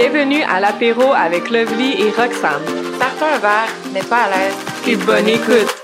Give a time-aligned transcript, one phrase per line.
[0.00, 2.64] Bienvenue à l'apéro avec Lovely et Roxane.
[2.98, 4.54] Partez un verre, mais pas à l'aise.
[4.86, 5.79] Et bonne écoute.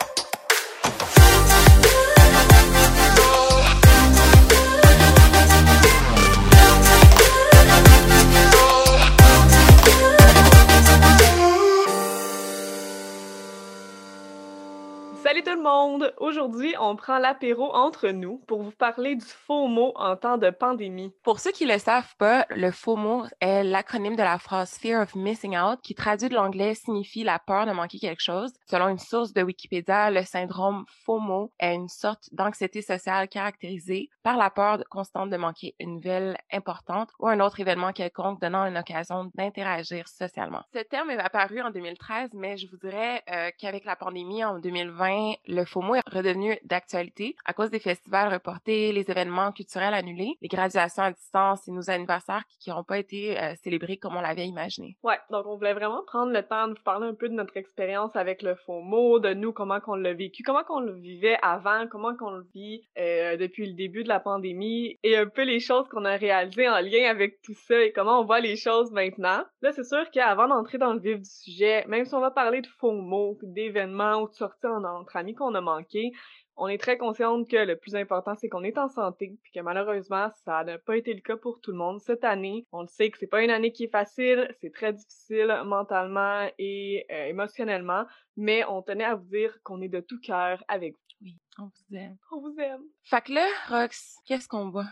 [16.18, 20.50] Aujourd'hui, on prend l'apéro entre nous pour vous parler du faux mot en temps de
[20.50, 21.14] pandémie.
[21.22, 25.14] Pour ceux qui le savent pas, le FOMO est l'acronyme de la phrase Fear of
[25.14, 28.52] Missing Out, qui traduit de l'anglais signifie la peur de manquer quelque chose.
[28.70, 34.36] Selon une source de Wikipédia, le syndrome FOMO est une sorte d'anxiété sociale caractérisée par
[34.36, 38.76] la peur constante de manquer une nouvelle importante ou un autre événement quelconque donnant une
[38.76, 40.62] occasion d'interagir socialement.
[40.74, 44.58] Ce terme est apparu en 2013, mais je vous dirais euh, qu'avec la pandémie en
[44.58, 50.36] 2020, le FOMO est redevenu d'actualité à cause des festivals reportés, les événements culturels annulés,
[50.42, 54.20] les graduations à distance et nos anniversaires qui n'ont pas été euh, célébrés comme on
[54.20, 54.96] l'avait imaginé.
[55.02, 57.56] Ouais, donc on voulait vraiment prendre le temps de vous parler un peu de notre
[57.56, 61.86] expérience avec le FOMO, de nous, comment qu'on l'a vécu, comment qu'on le vivait avant,
[61.90, 65.60] comment qu'on le vit euh, depuis le début de la pandémie et un peu les
[65.60, 68.90] choses qu'on a réalisées en lien avec tout ça et comment on voit les choses
[68.90, 69.44] maintenant.
[69.62, 72.60] Là, c'est sûr qu'avant d'entrer dans le vif du sujet, même si on va parler
[72.60, 76.12] de FOMO, d'événements ou de sorties en entre amis qu'on a manqué,
[76.56, 79.60] on est très consciente que le plus important, c'est qu'on est en santé, puis que
[79.60, 82.66] malheureusement, ça n'a pas été le cas pour tout le monde cette année.
[82.72, 86.48] On le sait que c'est pas une année qui est facile, c'est très difficile mentalement
[86.58, 90.94] et euh, émotionnellement, mais on tenait à vous dire qu'on est de tout cœur avec
[90.94, 91.00] vous.
[91.22, 92.16] Oui, on vous aime.
[92.30, 92.82] On vous aime.
[93.04, 94.88] Fait que là, Rox, qu'est-ce qu'on boit?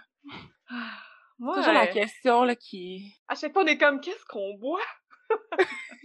[0.70, 0.98] Ah,
[1.38, 3.12] C'est toujours la question là, qui...
[3.28, 4.80] à chaque fois, on est comme, qu'est-ce qu'on boit?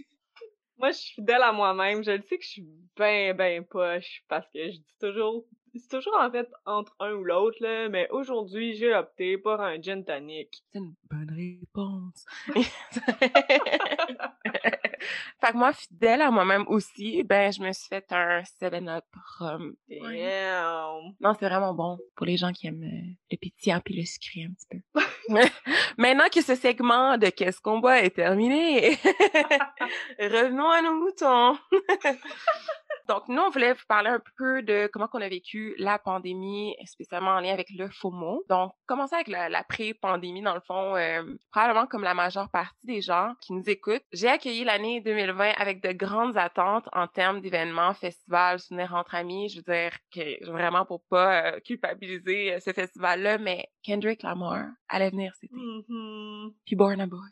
[0.80, 2.02] Moi, je suis fidèle à moi-même.
[2.02, 5.44] Je le sais que je suis ben, ben poche parce que je dis toujours...
[5.74, 9.80] C'est toujours en fait entre un ou l'autre, là, mais aujourd'hui, j'ai opté pour un
[9.80, 10.64] gin tonic.
[10.72, 12.26] C'est une bonne réponse.
[15.40, 19.04] fait que moi, fidèle à moi-même aussi, ben, je me suis fait un 7-Up
[19.38, 19.74] rum.
[19.88, 21.14] Damn!
[21.20, 24.44] Non, c'est vraiment bon pour les gens qui aiment euh, le pétillant puis le sucré
[24.44, 25.00] un petit peu.
[25.98, 28.90] Maintenant que ce segment de Qu'est-ce qu'on boit est terminé,
[30.18, 31.58] revenons à nos moutons.
[33.10, 36.76] Donc, nous, on voulait vous parler un peu de comment qu'on a vécu la pandémie,
[36.84, 38.44] spécialement en lien avec le FOMO.
[38.48, 42.86] Donc, commencer avec la, la pré-pandémie, dans le fond, euh, probablement comme la majeure partie
[42.86, 44.04] des gens qui nous écoutent.
[44.12, 49.48] J'ai accueilli l'année 2020 avec de grandes attentes en termes d'événements, festivals, souvenirs entre amis.
[49.48, 54.66] Je veux dire que vraiment pour pas euh, culpabiliser euh, ce festival-là, mais Kendrick Lamar
[54.88, 55.52] allait venir été.
[55.52, 56.52] Mhm.
[56.64, 57.28] Puis Born a Boy.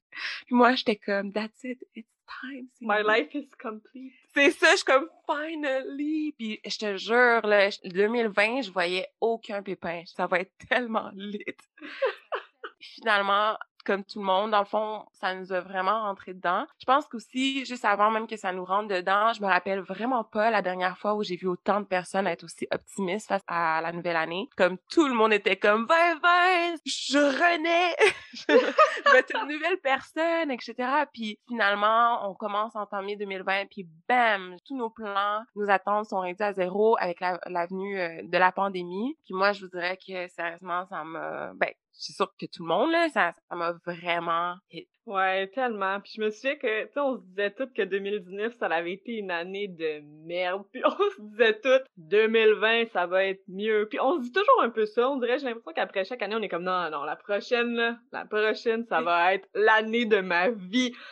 [0.46, 2.68] Puis moi, j'étais comme, that's it, it's time.
[2.80, 4.12] My life is complete.
[4.34, 6.32] C'est ça, je suis comme finally.
[6.38, 10.02] Puis je te jure, là, je- 2020, je voyais aucun pépin.
[10.06, 11.44] Ça va être tellement lit.
[12.80, 13.56] Finalement,
[13.88, 16.66] comme tout le monde, dans le fond, ça nous a vraiment rentré dedans.
[16.78, 20.24] Je pense qu'aussi, juste avant même que ça nous rentre dedans, je me rappelle vraiment
[20.24, 23.80] pas la dernière fois où j'ai vu autant de personnes être aussi optimistes face à
[23.80, 24.46] la nouvelle année.
[24.58, 27.96] Comme tout le monde était comme 2020, je renais,
[28.34, 30.74] je vais être une nouvelle personne, etc.
[31.10, 36.20] Puis finalement, on commence en mai 2020, puis bam, tous nos plans, nos attentes sont
[36.20, 39.16] réduits à zéro avec la, la venue euh, de la pandémie.
[39.24, 42.68] Puis moi, je vous dirais que sérieusement, ça m'a, ben, c'est sûr que tout le
[42.68, 44.88] monde, là, ça, ça m'a vraiment hit.
[45.04, 46.00] Ouais, tellement.
[46.00, 48.92] Puis je me souviens que, tu sais, on se disait toutes que 2019, ça avait
[48.92, 50.64] été une année de merde.
[50.72, 53.86] Puis on se disait toutes, 2020, ça va être mieux.
[53.88, 55.08] Puis on se dit toujours un peu ça.
[55.08, 57.98] On dirait, j'ai l'impression qu'après chaque année, on est comme, non, non, la prochaine, là,
[58.12, 60.92] la prochaine, ça va être l'année de ma vie.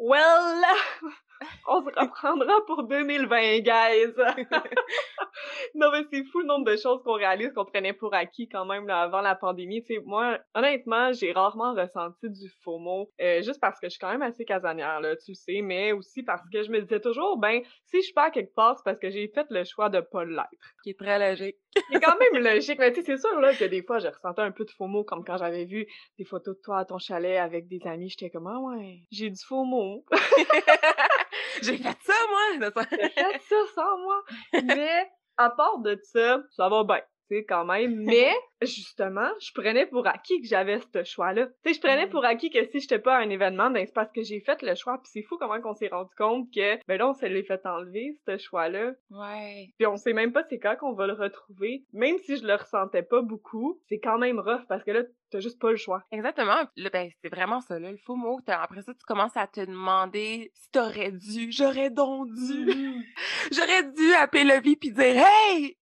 [0.00, 0.62] Well,
[1.66, 4.14] on se reprendra pour 2020, guys.
[5.74, 8.64] non, mais c'est fou le nombre de choses qu'on réalise qu'on prenait pour acquis quand
[8.64, 9.82] même là, avant la pandémie.
[9.82, 13.98] Tu sais, moi, honnêtement, j'ai rarement ressenti du FOMO, euh, juste parce que je suis
[13.98, 17.38] quand même assez casanière, là, tu sais, mais aussi parce que je me disais toujours,
[17.38, 20.24] ben, si je à quelque part, c'est parce que j'ai fait le choix de pas
[20.24, 20.48] l'être.
[20.82, 21.56] Qui est très logique.
[21.92, 24.42] C'est quand même logique, mais tu sais, c'est sûr, là, que des fois, je ressentais
[24.42, 25.86] un peu de FOMO, comme quand j'avais vu
[26.18, 29.30] des photos de toi à ton chalet avec des amis, j'étais comme, ah ouais, j'ai
[29.30, 30.04] du FOMO.
[31.62, 32.70] J'ai fait ça, moi!
[32.90, 34.24] J'ai fait ça sans moi.
[34.64, 37.00] Mais, à part de ça, ça va bien.
[37.30, 37.94] Tu sais, quand même.
[38.04, 38.32] Mais,
[38.62, 41.46] justement, je prenais pour acquis que j'avais ce choix-là.
[41.46, 42.10] Tu sais, je prenais Mm.
[42.10, 44.60] pour acquis que si j'étais pas à un événement, ben c'est parce que j'ai fait
[44.62, 44.98] le choix.
[44.98, 47.64] Puis c'est fou comment on s'est rendu compte que, ben là, on se l'est fait
[47.66, 48.92] enlever, ce choix-là.
[49.10, 49.68] Ouais.
[49.78, 51.84] Puis on sait même pas c'est quand qu'on va le retrouver.
[51.92, 55.40] Même si je le ressentais pas beaucoup, c'est quand même rough parce que là, t'as
[55.40, 56.02] juste pas le choix.
[56.10, 56.62] Exactement.
[56.76, 58.40] Là, ben, c'est vraiment ça, là, le faux mot.
[58.46, 63.04] Après ça, tu commences à te demander si t'aurais dû, j'aurais donc dû,
[63.52, 65.76] j'aurais dû appeler le vie puis dire, hey!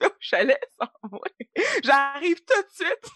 [0.00, 1.20] Fais au chalet sans moi?
[1.82, 3.10] J'arrive tout de suite!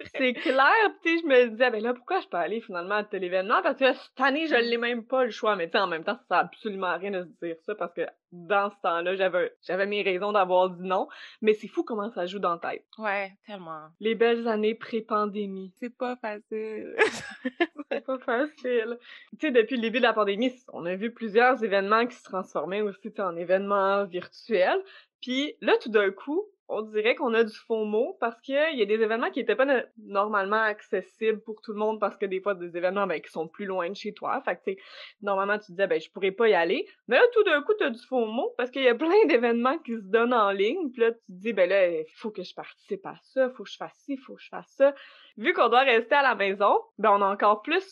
[0.16, 0.74] c'est clair.
[1.02, 3.62] Tu sais, je me disais, ben là, pourquoi je peux aller finalement à tel événement?
[3.62, 5.56] Parce que cette année, je l'ai même pas le choix.
[5.56, 7.92] Mais tu sais, en même temps, ça sert absolument rien de se dire ça parce
[7.92, 11.08] que dans ce temps-là, j'avais, j'avais mes raisons d'avoir dit non.
[11.42, 12.84] Mais c'est fou comment ça joue dans la tête.
[12.98, 13.88] Ouais, tellement.
[13.98, 15.72] Les belles années pré-pandémie.
[15.80, 16.94] C'est pas facile.
[17.90, 18.98] c'est pas facile.
[19.38, 22.24] Tu sais, depuis le début de la pandémie, on a vu plusieurs événements qui se
[22.24, 24.80] transformaient aussi en événements virtuels.
[25.20, 28.82] Puis là, tout d'un coup, on dirait qu'on a du faux mot parce qu'il y
[28.82, 29.66] a des événements qui étaient pas
[29.98, 33.48] normalement accessibles pour tout le monde parce que des fois des événements ben, qui sont
[33.48, 34.40] plus loin de chez toi.
[34.44, 34.80] Fait que
[35.20, 36.86] normalement tu disais ben je pourrais pas y aller.
[37.08, 39.10] Mais là tout d'un coup tu as du faux mot parce qu'il y a plein
[39.26, 40.90] d'événements qui se donnent en ligne.
[40.92, 43.64] Puis là tu te dis ben là il faut que je participe à ça, faut
[43.64, 44.94] que je fasse ci, faut que je fasse ça
[45.40, 47.82] vu qu'on doit rester à la maison, ben on a encore plus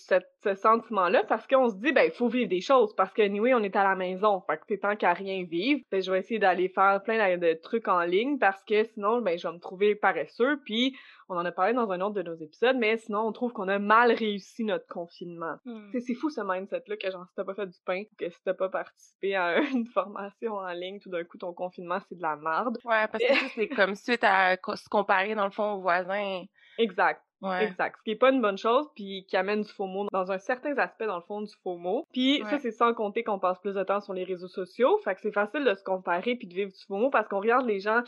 [0.44, 3.54] ce sentiment-là parce qu'on se dit ben il faut vivre des choses parce que anyway
[3.54, 6.18] on est à la maison, fait que c'est tant qu'à rien vivre, ben je vais
[6.18, 9.60] essayer d'aller faire plein de trucs en ligne parce que sinon ben je vais me
[9.60, 10.94] trouver paresseux puis
[11.30, 13.68] on en a parlé dans un autre de nos épisodes, mais sinon on trouve qu'on
[13.68, 15.56] a mal réussi notre confinement.
[15.64, 15.90] Hmm.
[15.98, 18.54] C'est fou ce mindset-là que genre si t'as pas fait du pain, que si t'as
[18.54, 22.36] pas participé à une formation en ligne, tout d'un coup ton confinement c'est de la
[22.36, 22.76] merde.
[22.84, 26.42] Ouais, parce que c'est comme suite à se comparer dans le fond aux voisins.
[26.78, 27.22] Exact.
[27.60, 27.96] Exact.
[27.98, 30.38] Ce qui est pas une bonne chose, puis qui amène du faux mot dans un
[30.38, 32.04] certain aspect, dans le fond, du faux mot.
[32.12, 34.98] Puis ça, c'est sans compter qu'on passe plus de temps sur les réseaux sociaux.
[35.04, 37.40] Fait que c'est facile de se comparer puis de vivre du faux mot parce qu'on
[37.40, 38.02] regarde les gens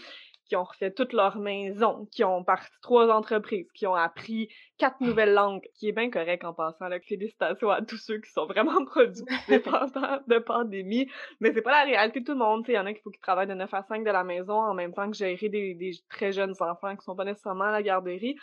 [0.50, 4.48] qui ont refait toute leur maison, qui ont parti trois entreprises, qui ont appris
[4.78, 6.88] quatre nouvelles langues, qui est bien correct en passant.
[6.88, 6.98] Là.
[6.98, 9.26] Félicitations à tous ceux qui sont vraiment productifs
[9.64, 11.08] pendant de pandémie.
[11.38, 12.64] Mais c'est pas la réalité de tout le monde.
[12.66, 14.54] Il y en a qui faut qu'ils travaillent de 9 à 5 de la maison
[14.54, 17.72] en même temps que gérer des, des très jeunes enfants qui sont pas nécessairement à
[17.72, 18.34] la garderie.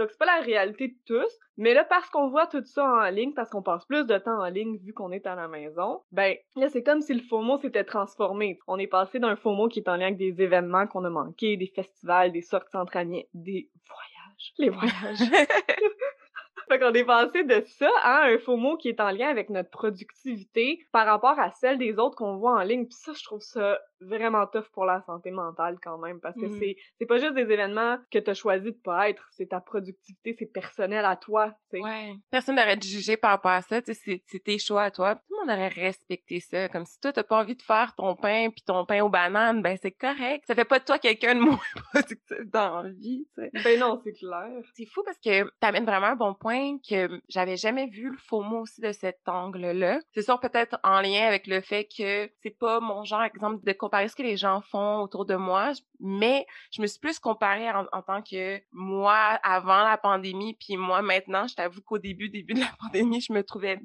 [0.00, 1.30] Donc, c'est pas la réalité de tous.
[1.58, 4.40] Mais là, parce qu'on voit tout ça en ligne, parce qu'on passe plus de temps
[4.40, 7.58] en ligne vu qu'on est à la maison, ben, là, c'est comme si le FOMO
[7.58, 8.58] s'était transformé.
[8.66, 11.58] On est passé d'un FOMO qui est en lien avec des événements qu'on a manqués,
[11.58, 14.54] des festivals, des sorties entre amis, des voyages.
[14.56, 15.18] Les voyages.
[16.70, 19.68] fait qu'on est passé de ça à un FOMO qui est en lien avec notre
[19.68, 22.86] productivité par rapport à celle des autres qu'on voit en ligne.
[22.86, 26.46] Puis ça, je trouve ça vraiment tough pour la santé mentale quand même parce que
[26.46, 26.58] mmh.
[26.58, 29.60] c'est c'est pas juste des événements que tu as choisi de pas être, c'est ta
[29.60, 31.80] productivité, c'est personnel à toi, sais.
[31.80, 32.14] Ouais.
[32.30, 35.14] Personne n'aurait de juger par rapport à ça, tu sais, c'est tes choix à toi.
[35.14, 38.14] Tout le monde aurait respecté ça comme si toi t'as pas envie de faire ton
[38.16, 40.44] pain puis ton pain aux bananes, ben c'est correct.
[40.46, 41.58] Ça fait pas de toi quelqu'un de moins
[41.92, 43.50] productif dans la vie, tu sais.
[43.64, 44.48] Ben non, c'est clair.
[44.74, 48.42] C'est fou parce que t'amènes vraiment un bon point que j'avais jamais vu le faux
[48.42, 50.00] mot aussi de cet angle-là.
[50.12, 53.72] C'est sûr peut-être en lien avec le fait que c'est pas mon genre exemple de
[53.90, 57.68] comparer ce que les gens font autour de moi, mais je me suis plus comparée
[57.70, 62.54] en, tant que moi avant la pandémie, puis moi maintenant, je t'avoue qu'au début, début
[62.54, 63.80] de la pandémie, je me trouvais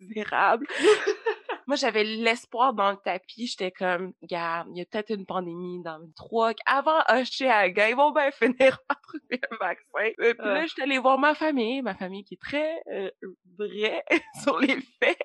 [0.00, 0.64] misérable.
[1.66, 3.48] moi, j'avais l'espoir dans le tapis.
[3.48, 6.52] J'étais comme, regarde, il y a peut-être une pandémie dans le trois.
[6.64, 10.12] Avant Oshiaga, ils vont bien finir par trouver un vaccin.
[10.22, 13.10] Et puis là, j'étais allée voir ma famille, ma famille qui est très euh,
[13.58, 14.04] vraie
[14.42, 15.18] sur les faits.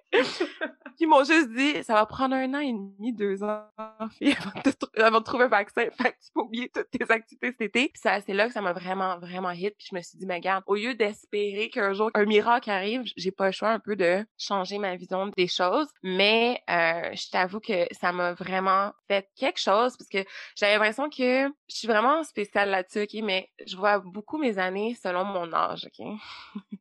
[1.04, 5.24] Ils m'ont juste dit, ça va prendre un an et demi, deux ans, avant de,
[5.24, 5.84] trouver un vaccin.
[5.92, 7.90] Fait que tu peux oublier toutes tes activités cet été.
[7.90, 9.76] Puis c'est là que ça m'a vraiment, vraiment hit.
[9.78, 13.02] Puis je me suis dit, mais regarde, au lieu d'espérer qu'un jour un miracle arrive,
[13.18, 15.90] j'ai pas le choix un peu de changer ma vision des choses.
[16.04, 20.24] Mais euh, je t'avoue que ça m'a vraiment fait quelque chose parce que
[20.56, 23.22] j'avais l'impression que je suis vraiment spéciale là-dessus, OK?
[23.26, 26.08] Mais je vois beaucoup mes années selon mon âge, OK?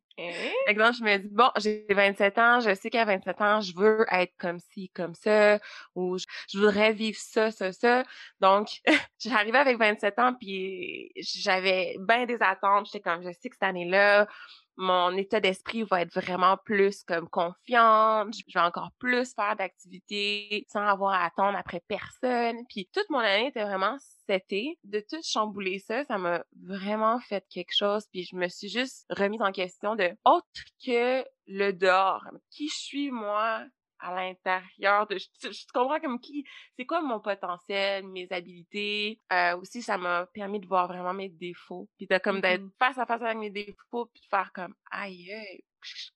[0.67, 4.07] Exemple, je me dis, bon, j'ai 27 ans, je sais qu'à 27 ans, je veux
[4.11, 5.59] être comme ci, comme ça,
[5.95, 6.26] ou je,
[6.59, 8.05] voudrais vivre ça, ça, ça.
[8.41, 8.69] Donc,
[9.19, 12.87] j'arrivais avec 27 ans, puis j'avais bien des attentes.
[12.87, 14.26] J'étais comme, je sais que cette année-là,
[14.76, 20.67] mon état d'esprit va être vraiment plus comme confiante, je vais encore plus faire d'activités
[20.69, 22.57] sans avoir à attendre après personne.
[22.69, 27.45] Puis toute mon année était vraiment c'était de tout chambouler ça, ça m'a vraiment fait
[27.50, 28.05] quelque chose.
[28.12, 30.47] Puis je me suis juste remise en question de autre
[30.85, 32.25] que le dehors.
[32.50, 33.64] Qui je suis moi
[34.02, 36.44] à l'intérieur de je, comprends comme qui
[36.76, 41.28] c'est quoi mon potentiel mes habiletés euh, aussi ça m'a permis de voir vraiment mes
[41.28, 42.78] défauts puis de comme d'être mm-hmm.
[42.78, 45.62] face à face avec mes défauts puis de faire comme aïe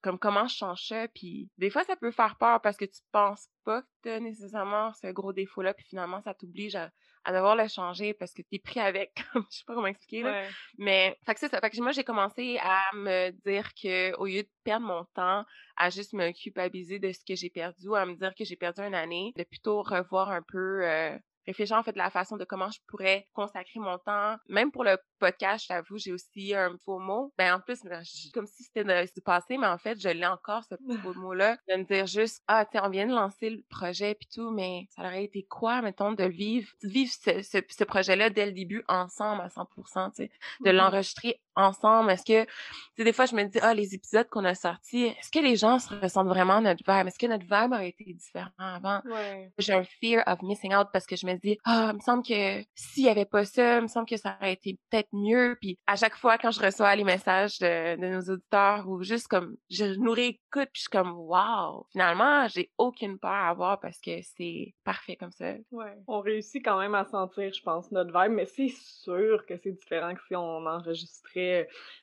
[0.03, 3.01] comme comment je change ça puis des fois ça peut faire peur parce que tu
[3.13, 6.91] penses pas que t'as nécessairement ce gros défaut là puis finalement ça t'oblige à
[7.27, 9.13] à devoir le changer parce que t'es pris avec.
[9.35, 10.45] je sais pas comment expliquer, là.
[10.79, 11.61] Mais, fait que c'est ça.
[11.61, 15.45] Fait que moi, j'ai commencé à me dire que, au lieu de perdre mon temps
[15.77, 18.81] à juste me culpabiliser de ce que j'ai perdu, à me dire que j'ai perdu
[18.81, 22.45] une année, de plutôt revoir un peu, euh, réfléchir en fait de la façon de
[22.45, 24.37] comment je pourrais consacrer mon temps.
[24.49, 27.33] Même pour le podcast, je t'avoue, j'ai aussi un faux mot.
[27.39, 28.03] Ben en plus, ben,
[28.35, 31.77] comme si c'était du passé, mais en fait, je l'ai encore ce faux mot-là, de
[31.77, 35.03] me dire juste ah tiens, on vient de lancer le projet puis tout, mais ça
[35.03, 39.49] aurait été quoi, mettons, de vivre, vivre ce, ce, projet-là dès le début ensemble à
[39.49, 40.31] 100%, tu sais,
[40.65, 42.11] de mmh l'enregistrer ensemble?
[42.11, 42.51] Est-ce que, tu
[42.99, 45.57] sais, des fois, je me dis, ah, les épisodes qu'on a sortis, est-ce que les
[45.57, 47.07] gens se ressentent vraiment à notre vibe?
[47.07, 49.01] Est-ce que notre vibe aurait été différent avant?
[49.07, 49.51] Ouais.
[49.59, 52.23] J'ai un fear of missing out parce que je me dis, ah, il me semble
[52.23, 55.57] que s'il y avait pas ça, il me semble que ça aurait été peut-être mieux.
[55.61, 59.29] Puis à chaque fois, quand je reçois les messages de, de nos auditeurs ou juste
[59.29, 63.81] comme, je nous réécoute, puis je suis comme, wow, finalement, j'ai aucune peur à avoir
[63.81, 65.55] parce que c'est parfait comme ça.
[65.71, 65.97] Ouais.
[66.07, 69.73] On réussit quand même à sentir, je pense, notre vibe, mais c'est sûr que c'est
[69.73, 71.46] différent que si on enregistrait.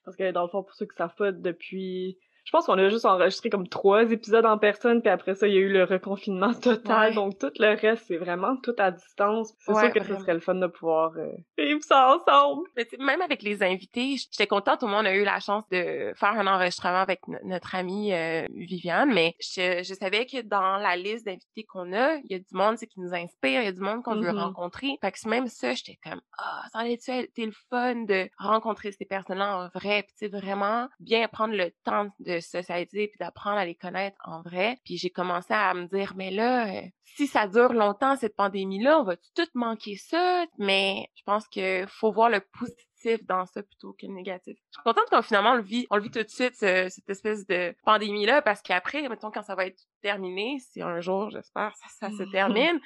[0.03, 3.05] Parce que dans le fond, pour ceux qui savent depuis je pense qu'on a juste
[3.05, 6.53] enregistré comme trois épisodes en personne, puis après ça, il y a eu le reconfinement
[6.61, 7.09] total.
[7.09, 7.15] Ouais.
[7.15, 9.53] Donc, tout le reste, c'est vraiment tout à distance.
[9.59, 10.15] C'est Ouais, sûr que vraiment.
[10.17, 12.67] ce serait le fun de pouvoir euh, vivre ça ensemble.
[12.75, 14.83] Mais tu sais, même avec les invités, j'étais contente.
[14.83, 18.13] Au moins, on a eu la chance de faire un enregistrement avec no- notre amie
[18.13, 19.13] euh, Viviane.
[19.13, 22.45] Mais je, je savais que dans la liste d'invités qu'on a, il y a du
[22.53, 24.37] monde qui nous inspire, il y a du monde qu'on veut Mhm.
[24.39, 24.97] rencontrer.
[25.01, 29.05] Fait que même ça, j'étais comme, ah, ça aurait été le fun de rencontrer ces
[29.05, 30.03] personnes-là en vrai.
[30.03, 34.17] Puis tu sais, vraiment bien prendre le temps de socialiser puis d'apprendre à les connaître
[34.25, 34.77] en vrai.
[34.85, 38.99] Puis j'ai commencé à me dire, mais là, euh, si ça dure longtemps, cette pandémie-là,
[38.99, 40.45] on va tout manquer ça?
[40.57, 44.57] Mais je pense que faut voir le positif dans ça plutôt que le négatif.
[44.71, 46.87] Je suis contente qu'on finalement on le vit, on le vit tout de suite, ce-
[46.89, 51.29] cette espèce de pandémie-là, parce qu'après, mettons, quand ça va être terminé, si un jour,
[51.29, 52.79] j'espère, ça, ça se termine,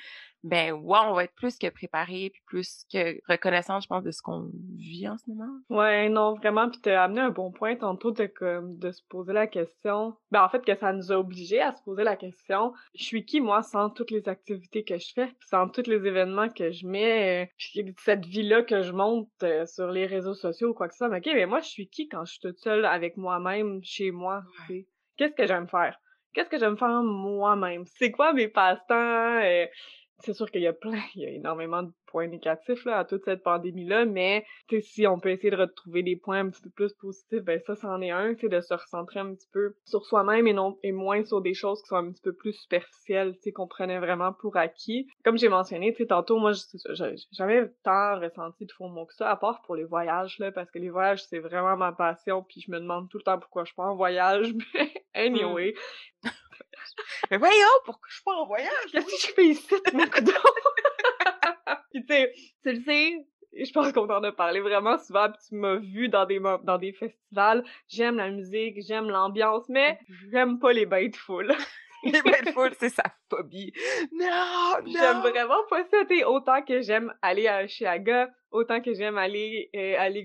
[0.43, 4.11] ben, ouais, on va être plus que préparé, puis plus que reconnaissant, je pense, de
[4.11, 5.59] ce qu'on vit en ce moment.
[5.69, 6.69] Ouais, non, vraiment.
[6.69, 10.15] Puis t'as amené un bon point tantôt de, comme, de se poser la question.
[10.31, 12.73] Ben, en fait, que ça nous a obligés à se poser la question.
[12.95, 16.05] Je suis qui, moi, sans toutes les activités que je fais, puis sans tous les
[16.05, 20.35] événements que je mets, euh, puis cette vie-là que je monte euh, sur les réseaux
[20.35, 21.09] sociaux ou quoi que ce soit.
[21.09, 24.11] Mais ok, mais moi, je suis qui quand je suis toute seule avec moi-même, chez
[24.11, 24.87] moi, tu sais?
[25.17, 25.99] Qu'est-ce que j'aime faire?
[26.33, 27.85] Qu'est-ce que j'aime faire moi-même?
[27.85, 29.39] C'est quoi mes passe-temps?
[29.43, 29.65] Euh,
[30.19, 33.05] c'est sûr qu'il y a plein, il y a énormément de points négatifs là, à
[33.05, 36.49] toute cette pandémie-là, mais tu sais, si on peut essayer de retrouver des points un
[36.49, 39.49] petit peu plus positifs, ben ça, c'en est un, sais, de se recentrer un petit
[39.51, 42.33] peu sur soi-même et non et moins sur des choses qui sont un petit peu
[42.33, 45.07] plus superficielles, tu sais, qu'on prenait vraiment pour acquis.
[45.23, 49.05] Comme j'ai mentionné, tu sais, tantôt, moi, c'est j'ai jamais tant ressenti de faux mots
[49.05, 51.91] que ça, à part pour les voyages, là, parce que les voyages, c'est vraiment ma
[51.91, 55.73] passion, puis je me demande tout le temps pourquoi je pars en voyage, mais anyway.
[57.31, 58.71] Mais voyons, pourquoi je suis pas en voyage?
[58.91, 60.31] Qu'est-ce que je fais ici, mon coudon?
[61.91, 65.39] Puis tu sais, tu le sais, je pense qu'on en a parlé vraiment souvent, puis
[65.47, 67.63] tu m'as vu dans des dans des festivals.
[67.87, 69.99] J'aime la musique, j'aime l'ambiance, mais
[70.31, 71.53] j'aime pas les bains de foule.
[72.03, 73.73] Les belles foules, c'est sa phobie.
[74.11, 75.21] Non, J'aime non!
[75.21, 79.69] vraiment pas ça, tu sais, autant que j'aime aller à Chiaga, autant que j'aime aller
[79.75, 80.19] euh, à que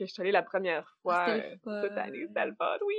[0.00, 2.96] je suis allée la première fois C'était le euh, cette année, c'était le fun, oui.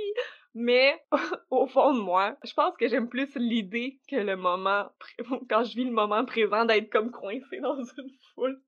[0.58, 0.98] Mais
[1.50, 4.90] au fond de moi, je pense que j'aime plus l'idée que le moment,
[5.50, 8.58] quand je vis le moment présent d'être comme coincée dans une foule.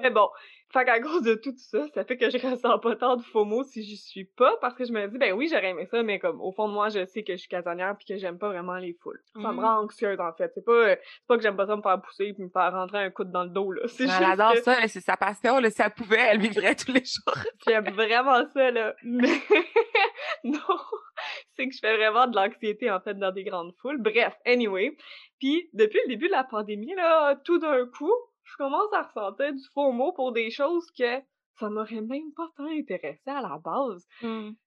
[0.00, 0.28] Mais bon,
[0.72, 3.62] fait qu'à cause de tout ça, ça fait que je ressens pas tant de FOMO
[3.64, 6.18] si j'y suis pas, parce que je me dis, ben oui, j'aurais aimé ça, mais
[6.18, 8.48] comme, au fond de moi, je sais que je suis casanière puis que j'aime pas
[8.48, 9.20] vraiment les foules.
[9.34, 9.58] Ça me Mhm.
[9.60, 10.50] rend anxieuse, en fait.
[10.54, 12.72] C'est pas, euh, c'est pas que j'aime pas ça me faire pousser puis me faire
[12.72, 13.82] rentrer un coude dans le dos, là.
[13.88, 15.58] C'est Elle juste adore que ça, c'est sa passion.
[15.60, 17.34] Là, si elle pouvait, elle vivrait tous les jours.
[17.66, 18.94] j'aime vraiment ça, là.
[19.04, 19.28] Mais,
[20.44, 20.58] non,
[21.56, 24.00] c'est que je fais vraiment de l'anxiété, en fait, dans des grandes foules.
[24.00, 24.96] Bref, anyway.
[25.38, 28.12] Puis, depuis le début de la pandémie, là, tout d'un coup,
[28.46, 31.20] je commence à ressentir du faux mot pour des choses que
[31.58, 34.06] ça m'aurait même pas tant intéressé à la base.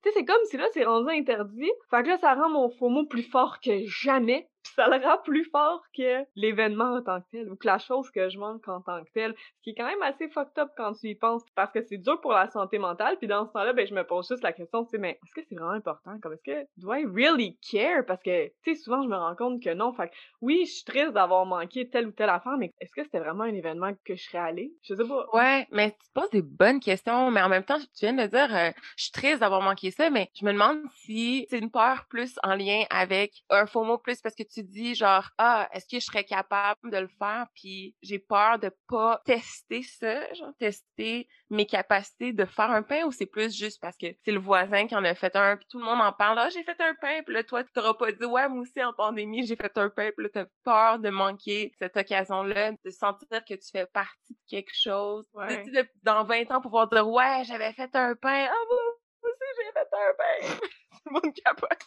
[0.01, 1.71] Tu sais, c'est comme si là, c'est rendu interdit.
[1.89, 4.49] Fait que là, ça rend mon FOMO plus fort que jamais.
[4.63, 7.77] Pis ça le rend plus fort que l'événement en tant que tel, ou que la
[7.77, 9.33] chose que je manque en tant que tel.
[9.57, 11.97] Ce qui est quand même assez fucked up quand tu y penses, parce que c'est
[11.97, 13.17] dur pour la santé mentale.
[13.17, 15.33] Puis dans ce temps-là, ben, je me pose juste la question, tu sais, mais est-ce
[15.33, 16.19] que c'est vraiment important?
[16.21, 18.05] Comme, est-ce que, do I really care?
[18.05, 19.93] Parce que, tu sais, souvent, je me rends compte que non.
[19.93, 23.03] Fait que, oui, je suis triste d'avoir manqué telle ou telle affaire, mais est-ce que
[23.03, 24.73] c'était vraiment un événement que je serais allée?
[24.83, 25.25] Je sais pas.
[25.33, 28.55] Ouais, mais tu poses des bonnes questions, mais en même temps, tu viens de dire,
[28.55, 32.05] euh, je suis triste d'avoir manqué ça, mais je me demande si c'est une peur
[32.09, 35.85] plus en lien avec un faux mot plus parce que tu dis genre, ah, est-ce
[35.87, 40.51] que je serais capable de le faire, puis j'ai peur de pas tester ça, genre
[40.59, 44.39] tester mes capacités de faire un pain, ou c'est plus juste parce que c'est le
[44.39, 46.79] voisin qui en a fait un, puis tout le monde en parle, ah, j'ai fait
[46.81, 49.55] un pain, puis là, toi, tu t'auras pas dit, ouais, moi aussi, en pandémie, j'ai
[49.55, 53.69] fait un pain, puis là, t'as peur de manquer cette occasion-là, de sentir que tu
[53.71, 55.63] fais partie de quelque chose, Ouais.
[55.63, 58.79] tu sais, de- dans 20 ans, pouvoir dire, ouais, j'avais fait un pain, ah, moi
[59.23, 60.39] aussi, j'ai fait un pain.
[60.91, 61.79] Tout le monde capote.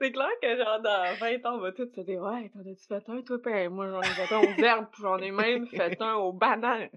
[0.00, 2.86] C'est clair que genre dans 20 ans, on va tous se dire Ouais, t'en as-tu
[2.86, 3.38] fait un, toi?
[3.44, 6.32] Ben, moi j'en ai fait un aux herbes, puis j'en ai même fait un aux
[6.32, 6.88] bananes.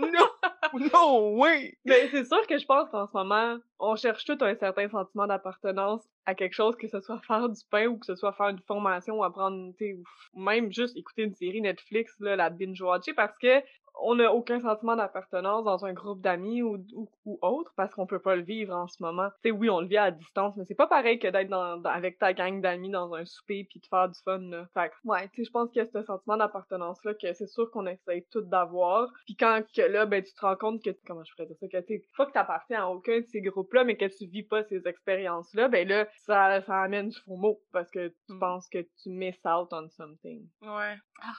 [0.00, 1.74] non, non, oui.
[1.84, 5.26] Mais c'est sûr que je pense qu'en ce moment, on cherche tout un certain sentiment
[5.26, 8.48] d'appartenance à quelque chose, que ce soit faire du pain ou que ce soit faire
[8.48, 9.98] une formation ou apprendre, tu sais,
[10.32, 13.60] ou même juste écouter une série Netflix, là, la binge-watcher, parce que
[14.00, 18.18] on n'a aucun sentiment d'appartenance dans un groupe d'amis ou, ou, autre parce qu'on peut
[18.18, 19.28] pas le vivre en ce moment.
[19.42, 21.82] Tu sais, oui, on le vit à distance, mais c'est pas pareil que d'être dans,
[21.84, 24.66] avec ta gang d'amis dans un souper puis de faire du fun, là.
[24.74, 27.70] Fait ouais, tu sais, je pense qu'il y a ce sentiment d'appartenance-là que c'est sûr
[27.70, 29.08] qu'on essaye tout d'avoir.
[29.26, 31.68] Puis quand que là, ben, tu te rends compte que, comment je pourrais dire ça,
[31.68, 34.62] que tu pas que t'appartiens à aucun de ces groupes-là, mais que tu vis pas
[34.64, 38.38] ces expériences-là, ben là, ça, ça amène du faux mot parce que tu mmh.
[38.38, 40.46] penses que tu miss out on something.
[40.62, 40.96] Ouais.
[41.22, 41.32] Ah,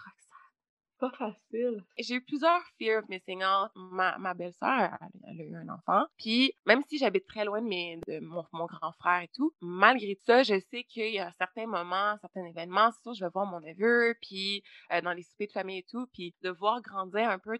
[1.09, 1.83] pas facile.
[1.97, 3.71] J'ai eu plusieurs fear of missing out.
[3.75, 4.97] Ma, ma belle-sœur,
[5.27, 6.05] elle, a eu un enfant.
[6.17, 9.53] Puis, même si j'habite très loin de, mes, de mon, mon, grand frère et tout,
[9.61, 13.31] malgré ça, je sais qu'il y a certains moments, certains événements, c'est sûr, je vais
[13.33, 16.81] voir mon neveu, puis euh, dans les soupers de famille et tout, puis de voir
[16.81, 17.57] grandir un peu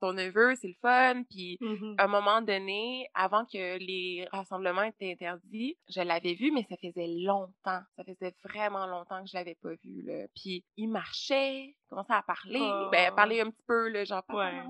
[0.00, 1.22] ton neveu, c'est le fun.
[1.28, 6.50] Puis, mmh à un moment donné, avant que les rassemblements étaient interdits, je l'avais vu,
[6.52, 7.80] mais ça faisait longtemps.
[7.96, 10.02] Ça faisait vraiment longtemps que je l'avais pas vu.
[10.02, 10.26] Là.
[10.34, 12.58] Puis, il marchait, commençait à parler,
[12.90, 13.12] ben, ah.
[13.12, 14.62] parler un petit peu, là, genre, ouais.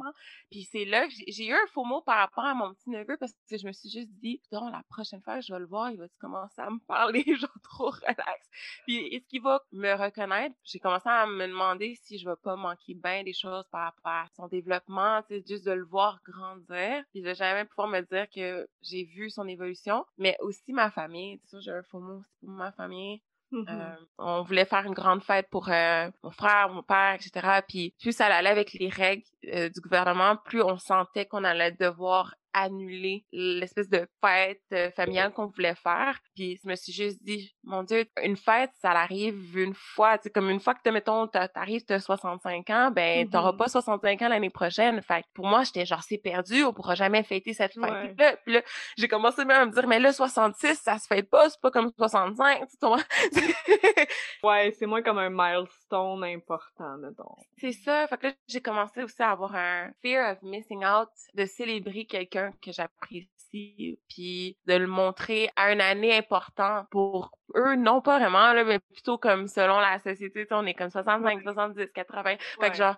[0.50, 3.16] Puis c'est là que j'ai eu un faux mot par rapport à mon petit neveu
[3.18, 5.90] parce que je me suis juste dit, non, la prochaine fois, je vais le voir,
[5.90, 8.48] il va commencer à me parler, genre, trop relax?
[8.86, 10.54] Puis est-ce qu'il va me reconnaître?
[10.64, 14.12] J'ai commencé à me demander si je vais pas manquer bien des choses par rapport
[14.12, 17.04] à son développement, tu sais, juste de le voir grandir.
[17.12, 21.38] Puis de jamais pouvoir me dire que j'ai vu son évolution, mais aussi ma famille.
[21.40, 23.22] Tu sais, j'ai un faux mot aussi pour ma famille.
[23.56, 27.60] Mmh euh, on voulait faire une grande fête pour euh, mon frère, mon père, etc.
[27.66, 31.72] Puis plus ça allait avec les règles euh, du gouvernement, plus on sentait qu'on allait
[31.72, 36.18] devoir annuler l'espèce de fête euh, familiale qu'on voulait faire.
[36.34, 40.16] Puis je me suis juste dit, mon Dieu, une fête, ça arrive une fois.
[40.18, 43.56] Tu comme une fois que, mettons, t'arrives, t'as 65 ans, ben, t'auras mm-hmm.
[43.56, 45.02] pas 65 ans l'année prochaine.
[45.02, 48.36] Fait pour moi, j'étais genre, c'est perdu, on pourra jamais fêter cette fête-là.
[48.44, 48.62] Puis là,
[48.96, 51.70] j'ai commencé même à me dire, mais là, 66, ça se fête pas, c'est pas
[51.70, 52.86] comme 65, tu
[54.42, 57.36] ouais, c'est moins comme un milestone important, mettons.
[57.58, 58.06] C'est ça.
[58.06, 62.06] Fait que là, j'ai commencé aussi à avoir un fear of missing out, de célébrer
[62.06, 68.18] quelqu'un que j'apprécie, puis de le montrer à une année importante pour eux, non pas
[68.18, 72.36] vraiment, là, mais plutôt comme selon la société, on est comme 65, 70, 80.
[72.60, 72.96] Fait que genre,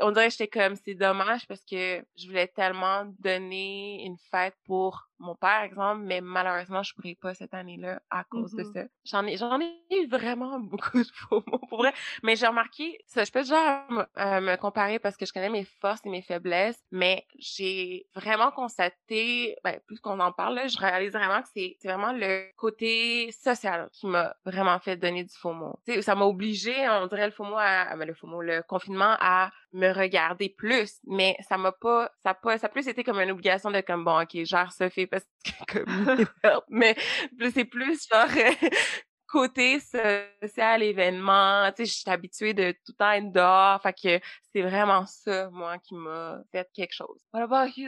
[0.00, 4.56] on dirait que j'étais comme, c'est dommage parce que je voulais tellement donner une fête
[4.66, 8.72] pour mon père, exemple, mais malheureusement, je pourrais pas cette année-là à cause de mmh
[8.72, 8.80] ça.
[9.04, 11.92] J'en ai, j'en ai eu vraiment beaucoup de faux mots, pour vrai.
[12.22, 15.64] Mais j'ai remarqué, ça, je peux déjà euh, me comparer parce que je connais mes
[15.80, 20.78] forces et mes faiblesses, mais j'ai vraiment constaté, ben, plus qu'on en parle, là, je
[20.78, 25.34] réalise vraiment que c'est, c'est vraiment le côté social qui m'a vraiment fait donner du
[25.34, 25.78] faux mot.
[25.86, 28.62] sais, ça m'a obligé, on dirait le faux mot à, ben, le faux mot, le
[28.62, 32.86] confinement à me regarder plus, mais ça m'a pas, ça a pas, ça a plus
[32.86, 36.26] été comme une obligation de comme bon, ok, genre ça fait parce que comme
[36.68, 36.96] mais
[37.54, 38.28] c'est plus genre
[39.34, 43.92] côté social, événement, tu sais, je suis habituée de tout le temps être dehors, fait
[43.92, 47.20] que c'est vraiment ça, moi, qui m'a fait quelque chose.
[47.32, 47.72] What about?
[47.74, 47.84] Tu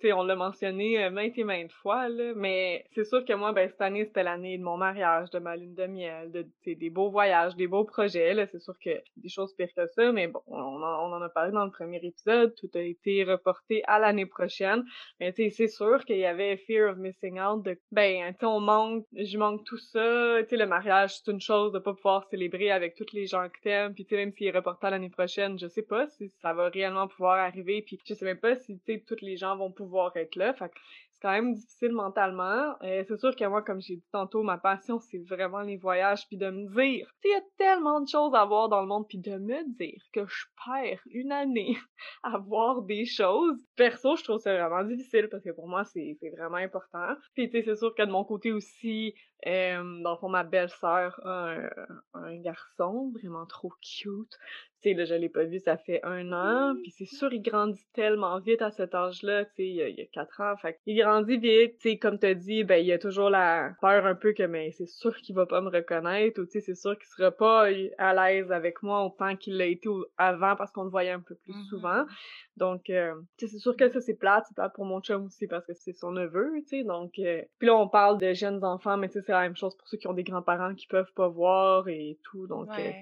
[0.00, 3.52] sais, on l'a mentionné euh, maintes et maintes fois, là, mais c'est sûr que moi,
[3.52, 6.90] ben, cette année, c'était l'année de mon mariage, de ma lune de miel, de, des
[6.90, 10.26] beaux voyages, des beaux projets, là, c'est sûr que des choses pires que ça, mais
[10.26, 13.84] bon, on en, on en a parlé dans le premier épisode, tout a été reporté
[13.86, 14.82] à l'année prochaine,
[15.20, 18.40] mais tu sais, c'est sûr qu'il y avait fear of missing out, de, ben, tu
[18.40, 21.78] sais, on manque, je manque tout ça, tu sais, le mariage c'est une chose de
[21.78, 24.56] pas pouvoir célébrer avec tous les gens que t'aimes, puis tu sais, même s'il est
[24.56, 28.24] reporté l'année prochaine, je sais pas si ça va réellement pouvoir arriver, puis je sais
[28.24, 30.72] même pas si, tu sais, tous les gens vont pouvoir être là, fait
[31.18, 32.76] c'est quand même difficile mentalement.
[32.82, 36.26] Euh, c'est sûr que moi, comme j'ai dit tantôt, ma passion, c'est vraiment les voyages,
[36.28, 39.06] puis de me dire, il y a tellement de choses à voir dans le monde,
[39.08, 41.76] puis de me dire que je perds une année
[42.22, 43.58] à voir des choses.
[43.74, 47.14] Perso, je trouve ça vraiment difficile, parce que pour moi, c'est vraiment important.
[47.34, 49.14] Puis tu sais, c'est sûr que de mon côté aussi,
[49.46, 51.70] euh, dans le fond, ma belle-sœur a un,
[52.14, 54.36] un, garçon vraiment trop cute.
[54.80, 57.42] Tu sais, là, je l'ai pas vu, ça fait un an, puis c'est sûr, il
[57.42, 61.00] grandit tellement vite à cet âge-là, tu sais, il, y a quatre ans, fait il
[61.00, 64.14] grandit vite, tu sais, comme t'as dit, ben, il y a toujours la peur un
[64.14, 66.96] peu que, mais c'est sûr qu'il va pas me reconnaître, ou tu sais, c'est sûr
[66.96, 67.66] qu'il sera pas
[67.98, 71.34] à l'aise avec moi autant qu'il l'a été avant, parce qu'on le voyait un peu
[71.34, 72.04] plus mmh souvent,
[72.56, 75.24] donc, euh, tu sais, c'est sûr que ça, c'est plate, c'est plate pour mon chum
[75.24, 78.32] aussi, parce que c'est son neveu, tu sais, donc, euh, puis là, on parle de
[78.32, 80.74] jeunes enfants, mais tu sais, c'est la même chose pour ceux qui ont des grands-parents
[80.74, 82.70] qui peuvent pas voir et tout, donc...
[82.78, 82.92] Euh,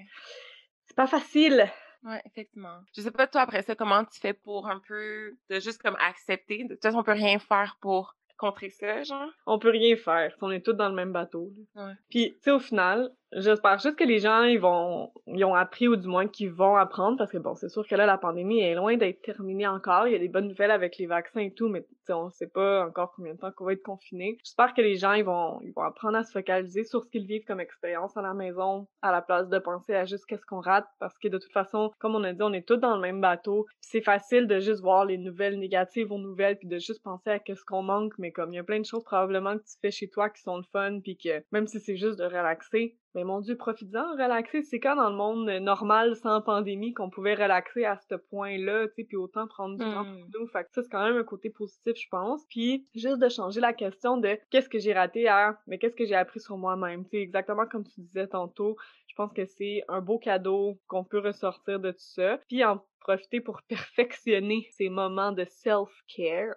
[0.97, 1.69] pas facile.
[2.03, 2.79] Ouais, effectivement.
[2.95, 5.95] Je sais pas toi après ça comment tu fais pour un peu de juste comme
[5.99, 6.63] accepter?
[6.63, 9.29] De toute façon, on peut rien faire pour contrer ça, genre?
[9.45, 10.35] On peut rien faire.
[10.41, 11.53] On est tous dans le même bateau.
[11.75, 11.93] Ouais.
[12.09, 15.89] Puis, tu sais, au final, J'espère juste que les gens, ils vont, ils ont appris
[15.89, 18.61] ou du moins qu'ils vont apprendre parce que bon, c'est sûr que là, la pandémie
[18.61, 20.07] est loin d'être terminée encore.
[20.07, 22.85] Il y a des bonnes nouvelles avec les vaccins et tout, mais on sait pas
[22.85, 24.37] encore combien de temps qu'on va être confiné.
[24.43, 27.25] J'espère que les gens, ils vont, ils vont apprendre à se focaliser sur ce qu'ils
[27.25, 30.61] vivent comme expérience à la maison à la place de penser à juste qu'est-ce qu'on
[30.61, 33.01] rate parce que de toute façon, comme on a dit, on est tous dans le
[33.01, 33.65] même bateau.
[33.81, 37.39] C'est facile de juste voir les nouvelles négatives aux nouvelles puis de juste penser à
[37.39, 39.91] qu'est-ce qu'on manque, mais comme il y a plein de choses probablement que tu fais
[39.91, 43.23] chez toi qui sont le fun puis que même si c'est juste de relaxer, mais
[43.23, 44.61] mon Dieu, profites-en, relaxer.
[44.61, 48.93] C'est quand dans le monde normal, sans pandémie, qu'on pouvait relaxer à ce point-là, tu
[48.93, 50.29] sais, puis autant prendre du temps pour Mmh.
[50.39, 50.47] nous?
[50.47, 52.45] Fait que ça, c'est quand même un côté positif, je pense.
[52.47, 56.05] Puis, juste de changer la question de qu'est-ce que j'ai raté à, mais qu'est-ce que
[56.05, 57.05] j'ai appris sur moi-même?
[57.05, 58.77] Tu sais, exactement comme tu disais tantôt,
[59.07, 62.37] je pense que c'est un beau cadeau qu'on peut ressortir de tout ça.
[62.47, 66.55] Puis, en profiter pour perfectionner ces moments de self-care.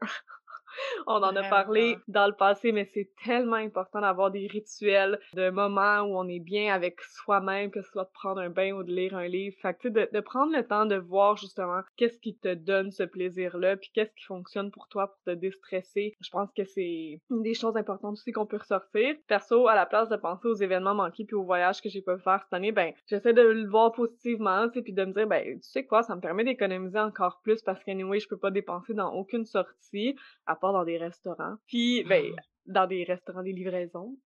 [1.07, 5.51] On en a parlé dans le passé, mais c'est tellement important d'avoir des rituels, de
[5.51, 8.83] moments où on est bien avec soi-même, que ce soit de prendre un bain ou
[8.83, 9.57] de lire un livre.
[9.61, 13.03] Fait que, de, de prendre le temps de voir justement qu'est-ce qui te donne ce
[13.03, 16.15] plaisir-là, puis qu'est-ce qui fonctionne pour toi pour te déstresser.
[16.21, 19.15] Je pense que c'est une des choses importantes aussi qu'on peut ressortir.
[19.27, 22.19] Perso, à la place de penser aux événements manqués puis aux voyages que j'ai pu
[22.19, 25.61] faire cette année, ben, j'essaie de le voir positivement, tu puis de me dire, ben,
[25.61, 28.95] tu sais quoi, ça me permet d'économiser encore plus parce qu'anyway, je peux pas dépenser
[28.95, 31.57] dans aucune sortie à part dans des restaurants.
[31.67, 32.35] Puis, ben,
[32.67, 34.17] dans des restaurants, des livraisons.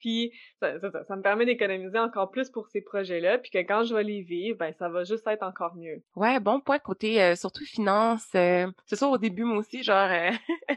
[0.00, 3.94] Puis, ça, ça, me permet d'économiser encore plus pour ces projets-là, puis que quand je
[3.94, 6.02] vais les vivre, ben, ça va juste être encore mieux.
[6.16, 8.26] Ouais, bon point côté euh, surtout finance.
[8.34, 10.30] euh, c'est sûr au début moi aussi genre euh,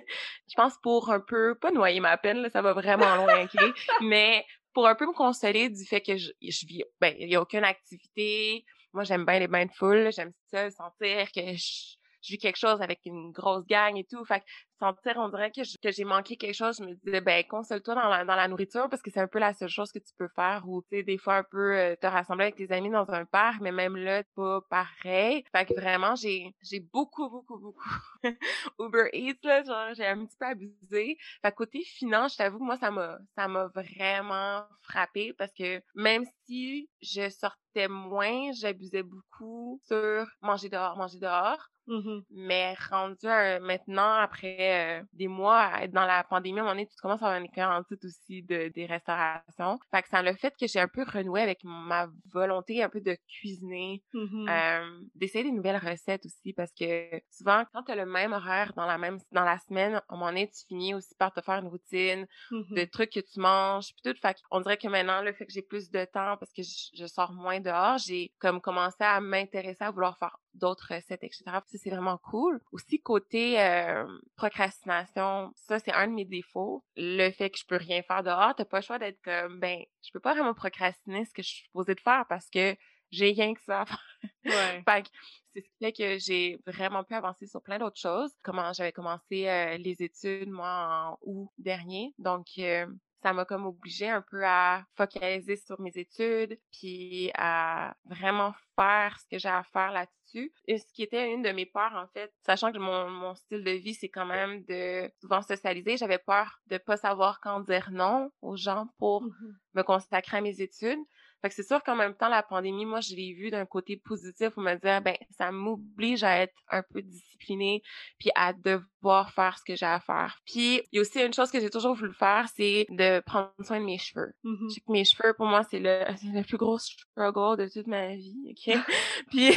[0.49, 3.61] je pense pour un peu pas noyer ma peine là, ça va vraiment loin ok,
[4.01, 7.35] mais pour un peu me consoler du fait que je, je vis ben il y
[7.35, 8.65] a aucune activité.
[8.91, 12.57] Moi j'aime bien les bains de foule, j'aime ça sentir que je, je vis quelque
[12.57, 14.23] chose avec une grosse gang et tout.
[14.25, 14.45] Fait que
[14.79, 16.77] sentir, on dirait que je- que j'ai manqué quelque chose.
[16.79, 19.39] Je me disais, ben, console-toi dans la, dans la nourriture parce que c'est un peu
[19.39, 21.95] la seule chose que tu peux faire ou, tu sais, des fois un peu euh,
[21.95, 25.43] te rassembler avec tes amis dans un parc, mais même là, pas pareil.
[25.51, 27.83] Fait que vraiment, j'ai, j'ai beaucoup, beaucoup, beaucoup
[28.79, 31.17] Uber Eats, là, genre, j'ai un petit peu abusé.
[31.41, 35.53] Fait que côté finance, je t'avoue que moi, ça m'a, ça m'a vraiment frappé parce
[35.53, 41.69] que même si je sortais moins, j'abusais beaucoup sur manger dehors, manger dehors.
[41.87, 42.23] Mhm.
[42.29, 46.65] Mais rendu à- maintenant, après euh, des mois à être dans la pandémie, à un
[46.65, 49.79] moment donné, tu commences à avoir une quarantaine aussi de, des restaurations.
[49.91, 52.89] Fait que ça a le fait que j'ai un peu renoué avec ma volonté un
[52.89, 54.45] peu de cuisiner, Mhm.
[54.49, 58.73] euh, d'essayer des nouvelles recettes aussi parce que souvent, quand tu as le même horaire
[58.75, 61.41] dans la même dans la semaine, à un moment donné, tu finis aussi par te
[61.41, 62.27] faire une routine
[62.69, 65.53] de trucs que tu manges puis tout fait on dirait que maintenant le fait que
[65.53, 69.19] j'ai plus de temps parce que je, je sors moins dehors j'ai comme commencé à
[69.21, 75.51] m'intéresser à vouloir faire d'autres recettes etc ça c'est vraiment cool aussi côté euh, procrastination
[75.55, 78.65] ça c'est un de mes défauts le fait que je peux rien faire dehors t'as
[78.65, 81.63] pas le choix d'être comme ben je peux pas vraiment procrastiner ce que je suis
[81.63, 82.75] supposée de faire parce que
[83.11, 84.03] j'ai rien que ça à faire
[84.45, 84.83] Ouais.
[84.87, 85.09] fait que
[85.53, 88.31] c'est ce qui fait que j'ai vraiment pu avancer sur plein d'autres choses.
[88.41, 92.13] Comment j'avais commencé euh, les études, moi, en août dernier.
[92.17, 92.87] Donc, euh,
[93.23, 99.19] ça m'a comme obligé un peu à focaliser sur mes études, puis à vraiment faire
[99.19, 100.53] ce que j'ai à faire là-dessus.
[100.67, 103.63] Et ce qui était une de mes peurs, en fait, sachant que mon, mon style
[103.63, 107.89] de vie, c'est quand même de souvent socialiser, j'avais peur de pas savoir quand dire
[107.91, 109.59] non aux gens pour Mhm.
[109.73, 110.99] me consacrer à mes études.
[111.43, 113.97] Fait que c'est sûr qu'en même temps, la pandémie, moi, je l'ai vu d'un côté
[113.97, 117.83] positif pour me dire, ben, ça m'oblige à être un peu disciplinée
[118.17, 120.39] puis à devoir faire ce que j'ai à faire.
[120.45, 123.51] Puis, il y a aussi une chose que j'ai toujours voulu faire, c'est de prendre
[123.59, 124.31] soin de mes cheveux.
[124.43, 124.69] Mhm.
[124.69, 127.87] Je sais que mes cheveux, pour moi, c'est le, le plus gros struggle de toute
[127.87, 128.77] ma vie, OK?
[129.29, 129.51] puis,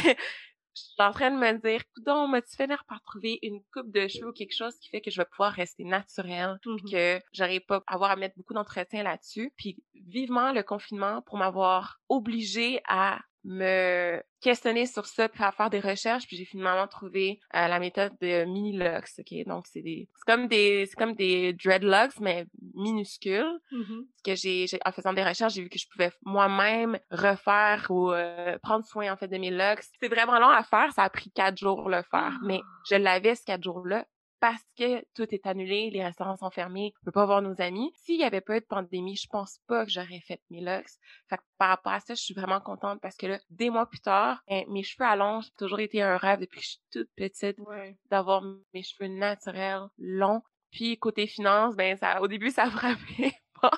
[0.77, 4.29] suis en train de me dire, coudon, m'as-tu finir par trouver une coupe de cheveux
[4.29, 6.91] ou quelque chose qui fait que je vais pouvoir rester naturelle Mhm.
[6.91, 9.53] que j'aurais pas à avoir à mettre beaucoup d'entretien là-dessus?
[9.57, 15.69] Puis vivement le confinement pour m'avoir obligée à me questionner sur ça puis à faire
[15.69, 19.45] des recherches puis j'ai finalement trouvé euh, la méthode de mini locks ok?
[19.47, 23.57] Donc c'est des c'est comme des c'est comme des dreadlocks mais minuscules.
[23.71, 24.05] Mhm.
[24.17, 27.87] ce que j'ai j'ai- en faisant des recherches j'ai vu que je pouvais moi-même refaire
[27.89, 31.03] ou euh, prendre soin en fait de mes locks c'est vraiment long à faire ça
[31.03, 34.05] a pris quatre jours le faire mais je l'avais ce quatre jours là
[34.39, 37.91] parce que tout est annulé, les restaurants sont fermés, on peut pas voir nos amis.
[37.95, 40.85] S'il y avait pas eu de pandémie, je pense pas que j'aurais fait mes locks.
[41.29, 43.87] Fait que par rapport à ça, je suis vraiment contente parce que là, des mois
[43.87, 46.69] plus tard, ben, mes cheveux à longs, a toujours été un rêve depuis que je
[46.71, 47.97] suis toute petite Ouais.
[48.09, 50.41] d'avoir mes cheveux naturels, longs.
[50.71, 53.71] Puis côté finances, ben ça, au début, ça frappait pas.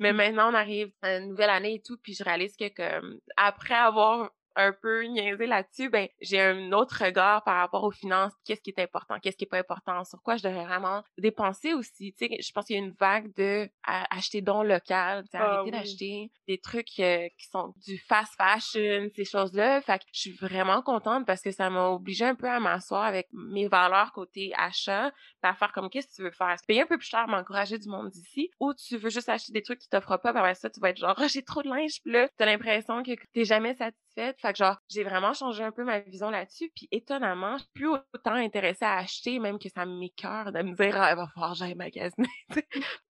[0.00, 3.18] Mais maintenant, on arrive à une nouvelle année et tout, puis je réalise que comme
[3.36, 8.32] après avoir un peu niaiser là-dessus, ben j'ai un autre regard par rapport aux finances,
[8.44, 11.74] qu'est-ce qui est important, qu'est-ce qui est pas important, sur quoi je devrais vraiment dépenser
[11.74, 12.14] aussi.
[12.18, 15.70] Tu sais, je pense qu'il y a une vague de acheter don local, ah arrêter
[15.70, 19.80] d'acheter des trucs euh, qui sont du fast fashion, ces choses-là.
[19.82, 23.04] Fait que je suis vraiment contente parce que ça m'a obligé un peu à m'asseoir
[23.04, 25.12] avec mes valeurs côté achat,
[25.46, 27.88] à faire comme qu'est-ce que tu veux faire, payer un peu plus cher, m'encourager du
[27.88, 30.80] monde d'ici, ou tu veux juste acheter des trucs qui t'offrent pas, après ça tu
[30.80, 33.74] vas être genre oh, j'ai trop de linge, puis là t'as l'impression que t'es jamais
[33.74, 34.52] satisfait fait.
[34.52, 36.70] Que genre, j'ai vraiment changé un peu ma vision là-dessus.
[36.74, 40.74] Puis étonnamment, je suis plus autant intéressée à acheter, même que ça m'écœure de me
[40.74, 42.28] dire, ah, il va falloir que j'aille magasiner.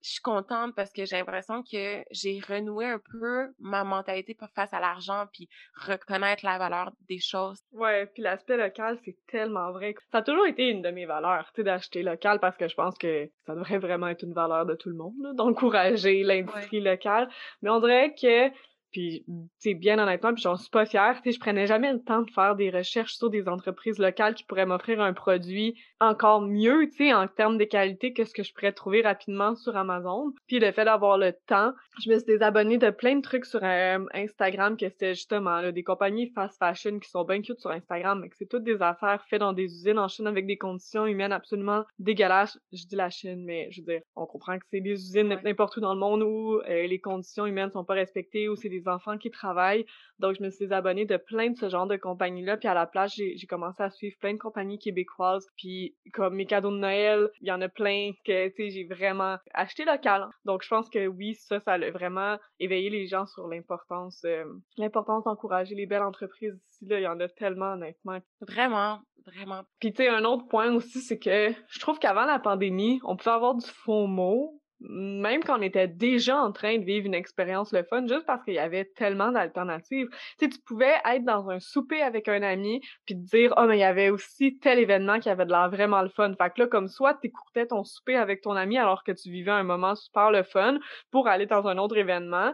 [0.02, 4.72] je suis contente parce que j'ai l'impression que j'ai renoué un peu ma mentalité face
[4.72, 7.60] à l'argent puis reconnaître la valeur des choses.
[7.72, 9.94] Ouais, puis l'aspect local, c'est tellement vrai.
[10.12, 12.74] Ça a toujours été une de mes valeurs, tu sais, d'acheter local parce que je
[12.74, 17.28] pense que ça devrait vraiment être une valeur de tout le monde, d'encourager l'industrie locale.
[17.62, 18.50] Mais on dirait que
[18.96, 19.26] puis,
[19.58, 21.20] c'est bien honnêtement, puis j'en suis pas fière.
[21.22, 24.42] Tu je prenais jamais le temps de faire des recherches sur des entreprises locales qui
[24.44, 28.42] pourraient m'offrir un produit encore mieux, tu sais, en termes de qualité que ce que
[28.42, 30.32] je pourrais trouver rapidement sur Amazon.
[30.46, 33.60] Puis le fait d'avoir le temps, je me suis désabonnée de plein de trucs sur
[33.62, 37.72] euh, Instagram que c'était justement là, des compagnies fast fashion qui sont bien cute sur
[37.72, 40.56] Instagram, mais que c'est toutes des affaires faites dans des usines en Chine avec des
[40.56, 42.58] conditions humaines absolument dégueulasses.
[42.72, 45.76] Je dis la Chine, mais je veux dire, on comprend que c'est des usines n'importe
[45.76, 48.85] où dans le monde où euh, les conditions humaines sont pas respectées, ou c'est des
[48.88, 49.86] enfants qui travaillent.
[50.18, 52.56] Donc, je me suis abonnée de plein de ce genre de compagnies-là.
[52.56, 55.46] Puis à la place, j'ai commencé à suivre plein de compagnies québécoises.
[55.56, 58.84] Puis comme mes cadeaux de Noël, il y en a plein que, tu sais, j'ai
[58.84, 60.26] vraiment acheté local.
[60.44, 64.44] Donc, je pense que oui, ça, ça a vraiment éveillé les gens sur l'importance, euh,
[64.78, 66.86] l'importance d'encourager les belles entreprises ici.
[66.86, 68.18] Là, il y en a tellement, honnêtement.
[68.40, 69.62] Vraiment, vraiment.
[69.80, 73.16] Puis, tu sais, un autre point aussi, c'est que je trouve qu'avant la pandémie, on
[73.16, 77.14] pouvait avoir du faux mot même quand on était déjà en train de vivre une
[77.14, 80.08] expérience le fun, juste parce qu'il y avait tellement d'alternatives.
[80.38, 83.64] Tu sais, tu pouvais être dans un souper avec un ami, puis te dire, oh,
[83.66, 86.32] mais il y avait aussi tel événement qui avait de l'air vraiment le fun.
[86.34, 89.50] Fait que là, comme soit t'écourtais ton souper avec ton ami alors que tu vivais
[89.50, 90.78] un moment super le fun
[91.10, 92.52] pour aller dans un autre événement,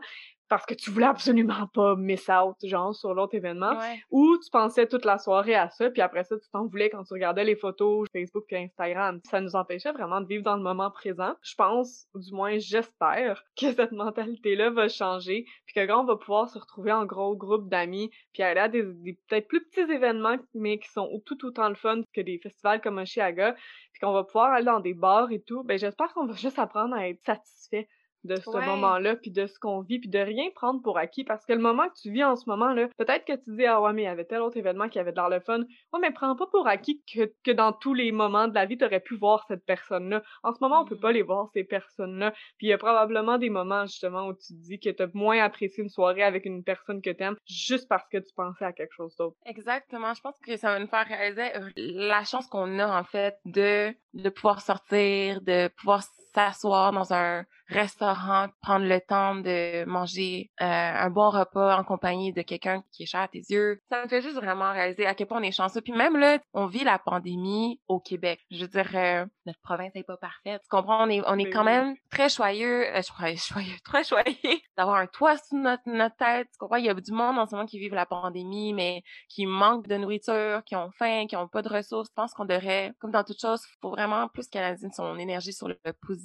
[0.53, 3.73] parce que tu voulais absolument pas miss out, genre, sur l'autre événement,
[4.11, 7.05] ou tu pensais toute la soirée à ça, puis après ça, tu t'en voulais quand
[7.05, 9.19] tu regardais les photos Facebook et Instagram.
[9.25, 11.33] Ça nous empêchait vraiment de vivre dans le moment présent.
[11.41, 16.05] Je pense, ou du moins j'espère, que cette mentalité-là va changer, puis que quand on
[16.05, 19.91] va pouvoir se retrouver en gros groupe d'amis, puis aller à des, peut-être plus petits
[19.91, 24.13] événements, mais qui sont tout autant le fun que des festivals comme Oshiaga, puis qu'on
[24.13, 27.09] va pouvoir aller dans des bars et tout, ben j'espère qu'on va juste apprendre à
[27.09, 27.89] être satisfait
[28.25, 31.45] de ce moment-là, puis de ce qu'on vit, puis de rien prendre pour acquis, parce
[31.45, 33.93] que le moment que tu vis en ce moment-là, peut-être que tu dis, ah ouais,
[33.93, 35.61] mais il y avait tel autre événement qui avait de l'air le fun.
[35.93, 38.79] Ouais, mais prends pas pour acquis que, que dans tous les moments de la vie,
[38.79, 40.23] t'aurais pu voir cette personne-là.
[40.43, 41.15] En ce moment, on peut pas mmh.
[41.15, 42.33] les voir, ces personnes-là.
[42.59, 45.43] Puis il y a probablement des moments, justement, où tu te dis que t'as moins
[45.43, 48.95] apprécié une soirée avec une personne que t'aimes, juste parce que tu pensais à quelque
[48.95, 49.37] chose d'autre.
[49.47, 50.15] Exactement.
[50.15, 53.93] Je pense que ça va nous faire réaliser la chance qu'on a, en fait, de,
[54.15, 56.03] de pouvoir sortir, de pouvoir
[56.35, 62.33] s'asseoir dans un restaurant, prendre le temps de manger euh, un bon repas en compagnie
[62.33, 63.81] de quelqu'un qui est cher à tes yeux.
[63.91, 65.81] Ça me fait juste vraiment réaliser à quel point on est chanceux.
[65.81, 68.41] Puis même là, on vit la pandémie au Québec.
[68.51, 70.61] Je veux dire, euh, notre province n'est pas parfaite.
[70.63, 71.05] Tu comprends?
[71.05, 73.03] On est, on est quand même très choyeux, euh,
[73.37, 76.49] choyeux, très choyeux d'avoir un toit sous notre, notre tête.
[76.53, 76.77] Tu comprends?
[76.77, 79.89] Il y a du monde en ce moment qui vivent la pandémie, mais qui manquent
[79.89, 82.09] de nourriture, qui ont faim, qui ont pas de ressources.
[82.11, 85.69] Je pense qu'on devrait, comme dans toute chose, faut vraiment plus canaliser son énergie sur
[85.69, 86.22] le positif,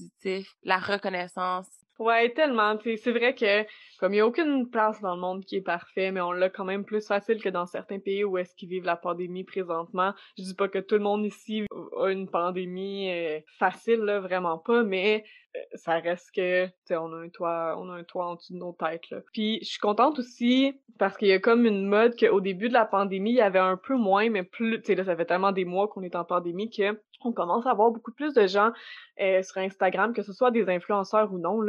[0.63, 1.67] la reconnaissance,
[1.99, 2.77] Ouais, tellement.
[2.83, 3.63] C'est vrai que
[3.99, 6.49] comme il n'y a aucune place dans le monde qui est parfait, mais on l'a
[6.49, 10.13] quand même plus facile que dans certains pays où est-ce qu'ils vivent la pandémie présentement.
[10.37, 11.65] Je dis pas que tout le monde ici
[11.99, 15.23] a une pandémie euh, facile, là, vraiment pas, mais
[15.55, 18.59] euh, ça reste que on a un toit on a un toit en dessous de
[18.59, 19.17] nos têtes là.
[19.33, 22.73] Puis je suis contente aussi parce qu'il y a comme une mode qu'au début de
[22.73, 25.25] la pandémie, il y avait un peu moins mais plus tu sais là ça fait
[25.25, 28.47] tellement des mois qu'on est en pandémie que on commence à voir beaucoup plus de
[28.47, 28.71] gens
[29.19, 31.59] euh, sur Instagram que ce soit des influenceurs ou non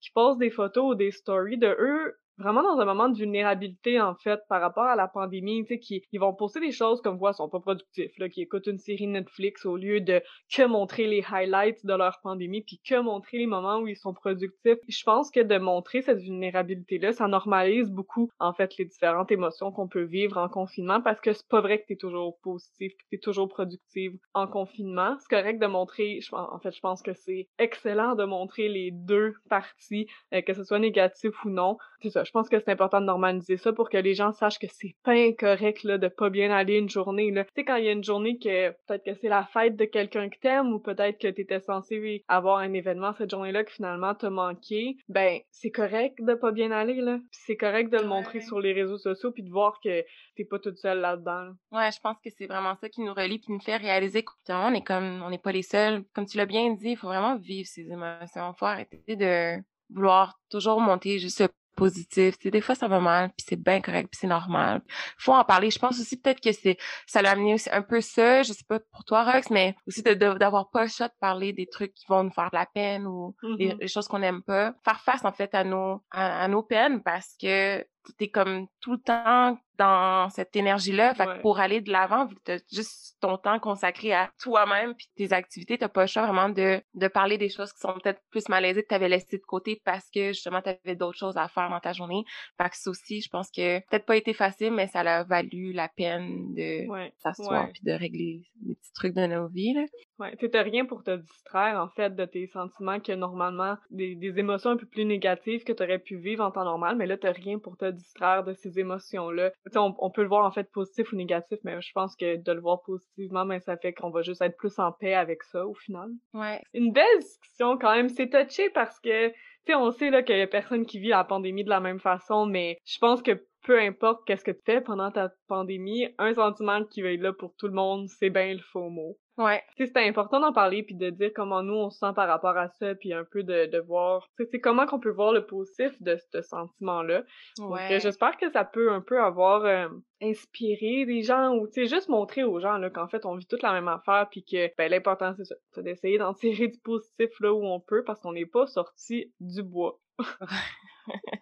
[0.00, 4.00] qui posent des photos ou des stories de eux vraiment dans un moment de vulnérabilité
[4.00, 7.00] en fait par rapport à la pandémie, tu sais qui ils vont poster des choses
[7.02, 10.22] comme quoi sont pas productifs là, qui écoutent une série Netflix au lieu de
[10.54, 14.14] que montrer les highlights de leur pandémie puis que montrer les moments où ils sont
[14.14, 14.78] productifs.
[14.88, 19.30] Je pense que de montrer cette vulnérabilité là, ça normalise beaucoup en fait les différentes
[19.32, 22.38] émotions qu'on peut vivre en confinement parce que c'est pas vrai que tu es toujours
[22.42, 25.16] positif, que tu es toujours productive en confinement.
[25.20, 29.34] C'est correct de montrer en fait, je pense que c'est excellent de montrer les deux
[29.48, 31.76] parties euh, que ce soit négatif ou non.
[32.00, 34.58] C'est ça, Je pense que c'est important de normaliser ça pour que les gens sachent
[34.58, 37.32] que c'est pas incorrect là, de pas bien aller une journée.
[37.32, 39.86] Tu sais, quand il y a une journée que peut-être que c'est la fête de
[39.86, 44.14] quelqu'un que t'aimes ou peut-être que t'étais censé avoir un événement cette journée-là que finalement
[44.14, 47.18] t'as manqué, ben c'est correct de pas bien aller là.
[47.30, 50.04] c'est correct de le montrer sur les réseaux sociaux puis de voir que
[50.36, 51.52] t'es pas toute seule là-dedans.
[51.72, 54.74] Ouais, je pense que c'est vraiment ça qui nous relie puis nous fait réaliser qu'on
[54.74, 56.04] est comme on n'est pas les seuls.
[56.14, 58.52] Comme tu l'as bien dit, il faut vraiment vivre ses émotions.
[58.52, 59.56] Faut arrêter de
[59.90, 61.42] vouloir toujours monter juste
[61.78, 62.38] positif.
[62.40, 64.82] Des fois, ça va mal, puis c'est bien correct, puis c'est normal.
[65.16, 65.70] faut en parler.
[65.70, 68.64] Je pense aussi peut-être que c'est ça l'a amené aussi un peu ça, je sais
[68.68, 72.06] pas pour toi, Rox, mais aussi d'avoir pas le choix de parler des trucs qui
[72.08, 73.88] vont nous faire de la peine ou des, mm-hmm.
[73.88, 74.74] choses qu'on n'aime pas.
[74.84, 77.86] Faire face, en fait, à nos, à nos peines parce que
[78.16, 81.14] t'es comme tout le temps dans cette énergie-là.
[81.14, 85.08] Fait pour aller de l'avant, vu que t'as juste ton temps consacré à toi-même puis
[85.16, 88.20] tes activités, t'as pas le choix vraiment de, de parler des choses qui sont peut-être
[88.30, 91.70] plus malaisées que t'avais laissées de côté parce que justement t'avais d'autres choses à faire
[91.70, 92.24] dans ta journée.
[92.60, 95.72] Fait que ça aussi, je pense que peut-être pas été facile, mais ça a valu
[95.72, 96.86] la peine de
[97.18, 99.74] s'asseoir puis de régler les petits trucs de nos vies.
[99.74, 99.84] Là.
[100.18, 104.38] Ouais, t'as rien pour te distraire en fait de tes sentiments que normalement des, des
[104.38, 107.32] émotions un peu plus négatives que t'aurais pu vivre en temps normal, mais là t'as
[107.32, 109.52] rien pour te distraire de ces émotions-là.
[109.76, 112.52] On, on, peut le voir en fait positif ou négatif, mais je pense que de
[112.52, 115.66] le voir positivement, ben, ça fait qu'on va juste être plus en paix avec ça
[115.66, 116.10] au final.
[116.34, 116.60] Ouais.
[116.74, 118.08] Une belle discussion quand même.
[118.08, 119.34] C'est touché parce que, tu
[119.66, 122.00] sais, on sait là qu'il y a personne qui vit la pandémie de la même
[122.00, 126.32] façon, mais je pense que peu importe qu'est-ce que tu fais pendant ta pandémie, un
[126.32, 129.18] sentiment qui va être là pour tout le monde, c'est bien le faux mot.
[129.36, 129.62] Ouais.
[129.76, 132.70] c'est important d'en parler puis de dire comment nous on se sent par rapport à
[132.70, 136.16] ça puis un peu de, de voir c'est comment qu'on peut voir le positif de
[136.32, 137.22] ce sentiment là.
[137.60, 138.00] Ouais.
[138.00, 139.86] j'espère que ça peut un peu avoir euh,
[140.20, 143.46] inspiré des gens ou tu sais juste montrer aux gens là qu'en fait on vit
[143.46, 146.78] toute la même affaire puis que ben l'important c'est ça, c'est d'essayer d'en tirer du
[146.80, 150.00] positif là où on peut parce qu'on n'est pas sorti du bois.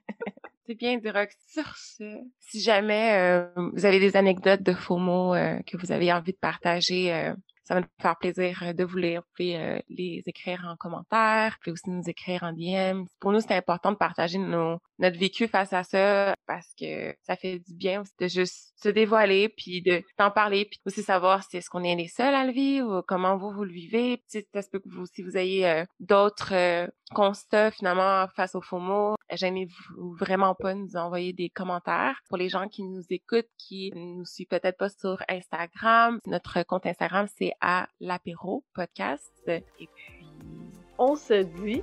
[0.67, 1.35] C'est bien, Durox.
[1.49, 5.93] Sur ce, si jamais euh, vous avez des anecdotes de faux mots euh, que vous
[5.93, 7.35] avez envie de partager,
[7.67, 9.23] ça va nous faire plaisir euh, de vous lire.
[9.23, 13.05] Vous pouvez euh, les écrire en commentaire, vous pouvez aussi nous écrire en DM.
[13.19, 17.37] Pour nous, c'est important de partager nos, notre vécu face à ça parce que ça
[17.37, 21.43] fait du bien aussi de juste se dévoiler puis de t'en parler puis aussi savoir
[21.43, 24.23] si est-ce qu'on est les seuls à le vivre ou comment vous vous le vivez.
[24.29, 24.45] Puis
[25.13, 29.15] si vous ayez euh, d'autres constats finalement face aux faux mots,
[30.19, 32.21] vraiment pas nous envoyer des commentaires.
[32.29, 36.87] Pour les gens qui nous écoutent, qui nous suivent peut-être pas sur Instagram, notre compte
[36.87, 39.33] Instagram c'est à l'apéro podcast.
[39.47, 40.27] Et puis,
[40.99, 41.83] on se dit